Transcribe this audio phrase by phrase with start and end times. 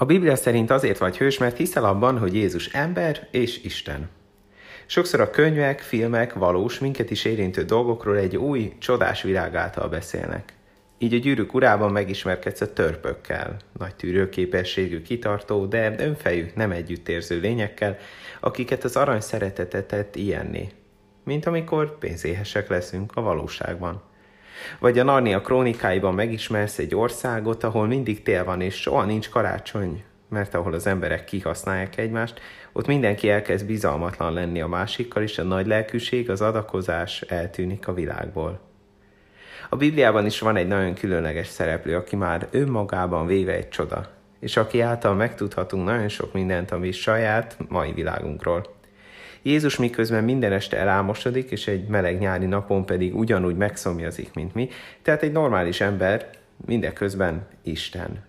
[0.00, 4.08] A Biblia szerint azért vagy hős, mert hiszel abban, hogy Jézus ember és Isten.
[4.86, 10.52] Sokszor a könyvek, filmek valós, minket is érintő dolgokról egy új, csodás világ által beszélnek.
[10.98, 17.96] Így a gyűrűk urában megismerkedsz a törpökkel, nagy tűrőképességű, kitartó, de önfejű, nem együttérző lényekkel,
[18.40, 20.68] akiket az arany szeretetet tett ilyenné,
[21.24, 24.02] mint amikor pénzéhesek leszünk a valóságban.
[24.78, 30.04] Vagy a Narnia krónikáiban megismersz egy országot, ahol mindig tél van, és soha nincs karácsony,
[30.28, 32.40] mert ahol az emberek kihasználják egymást,
[32.72, 37.94] ott mindenki elkezd bizalmatlan lenni a másikkal, és a nagy lelkűség, az adakozás eltűnik a
[37.94, 38.60] világból.
[39.68, 44.08] A Bibliában is van egy nagyon különleges szereplő, aki már önmagában véve egy csoda,
[44.40, 48.77] és aki által megtudhatunk nagyon sok mindent, ami saját mai világunkról.
[49.42, 54.68] Jézus miközben minden este elálmosodik, és egy meleg nyári napon pedig ugyanúgy megszomjazik, mint mi,
[55.02, 56.30] tehát egy normális ember,
[56.66, 58.26] mindeközben Isten.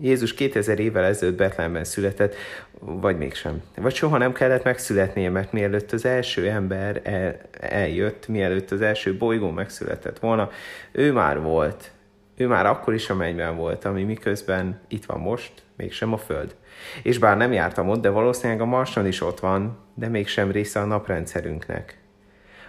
[0.00, 2.34] Jézus 2000 évvel ezelőtt Betlehemben született,
[2.80, 3.62] vagy mégsem.
[3.76, 9.16] Vagy soha nem kellett megszületnie, mert mielőtt az első ember el, eljött, mielőtt az első
[9.16, 10.50] bolygó megszületett volna,
[10.92, 11.90] ő már volt.
[12.36, 16.56] Ő már akkor is a mennyben volt, ami miközben itt van most, mégsem a Föld.
[17.02, 20.80] És bár nem jártam ott, de valószínűleg a Marson is ott van, de mégsem része
[20.80, 21.98] a naprendszerünknek.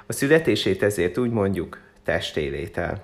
[0.05, 3.01] A születését ezért úgy mondjuk testélétel.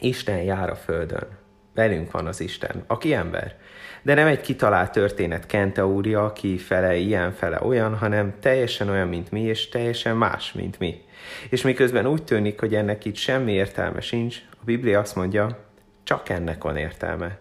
[0.00, 1.26] Isten jár a Földön.
[1.74, 3.56] Velünk van az Isten, aki ember.
[4.02, 9.30] De nem egy kitalált történet Kentaúria, aki fele ilyen, fele olyan, hanem teljesen olyan, mint
[9.30, 11.02] mi, és teljesen más, mint mi.
[11.50, 15.64] És miközben úgy tűnik, hogy ennek itt semmi értelme sincs, a Biblia azt mondja,
[16.04, 17.38] csak ennek van értelme.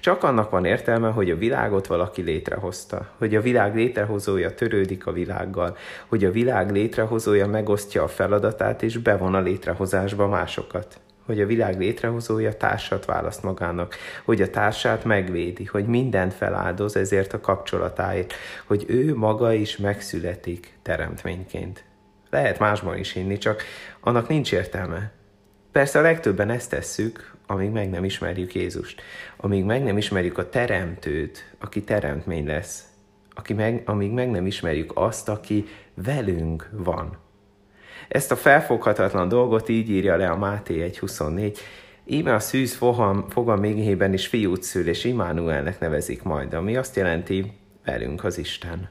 [0.00, 5.12] Csak annak van értelme, hogy a világot valaki létrehozta, hogy a világ létrehozója törődik a
[5.12, 5.76] világgal,
[6.06, 11.78] hogy a világ létrehozója megosztja a feladatát és bevon a létrehozásba másokat hogy a világ
[11.78, 18.32] létrehozója társat választ magának, hogy a társát megvédi, hogy mindent feláldoz ezért a kapcsolatáért,
[18.66, 21.84] hogy ő maga is megszületik teremtményként.
[22.30, 23.62] Lehet másban is hinni, csak
[24.00, 25.12] annak nincs értelme.
[25.74, 29.02] Persze a legtöbben ezt tesszük, amíg meg nem ismerjük Jézust,
[29.36, 32.84] amíg meg nem ismerjük a teremtőt, aki teremtmény lesz,
[33.34, 35.64] aki meg, amíg meg nem ismerjük azt, aki
[35.94, 37.16] velünk van.
[38.08, 41.58] Ezt a felfoghatatlan dolgot így írja le a Máté 1.24.
[42.04, 46.96] Íme a szűz fogam, fogam még is fiút szül, és Immanuelnek nevezik majd, ami azt
[46.96, 47.52] jelenti,
[47.84, 48.90] velünk az Isten.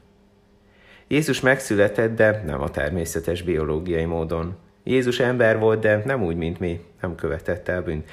[1.08, 4.58] Jézus megszületett, de nem a természetes biológiai módon.
[4.84, 8.10] Jézus ember volt, de nem úgy, mint mi, nem követett el bűnt.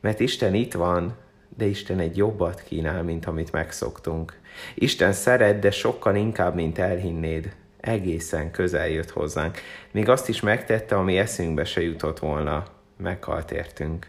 [0.00, 1.16] Mert Isten itt van,
[1.56, 4.40] de Isten egy jobbat kínál, mint amit megszoktunk.
[4.74, 9.58] Isten szeret, de sokkal inkább, mint elhinnéd egészen közel jött hozzánk.
[9.90, 12.64] Még azt is megtette, ami eszünkbe se jutott volna.
[12.96, 14.06] Meghalt értünk.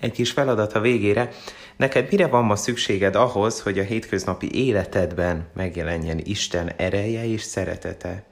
[0.00, 1.28] Egy kis feladat a végére.
[1.76, 8.24] Neked mire van ma szükséged ahhoz, hogy a hétköznapi életedben megjelenjen Isten ereje és szeretete?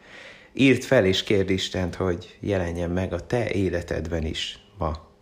[0.55, 5.14] Írd fel és kérd Istent, hogy jelenjen meg a te életedben is ma.